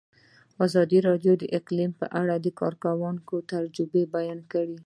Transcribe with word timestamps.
ازادي 0.65 0.99
راډیو 1.07 1.33
د 1.37 1.43
اقلیم 1.57 1.91
په 2.01 2.05
اړه 2.21 2.35
د 2.39 2.47
کارګرانو 2.59 3.21
تجربې 3.51 4.03
بیان 4.15 4.39
کړي. 4.51 4.77